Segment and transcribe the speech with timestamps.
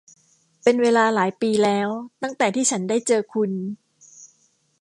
[0.63, 1.89] เป็นเวลาหลายปีแล้ว
[2.21, 3.51] ตั้งแต่ที่ฉันได้เจอคุณ!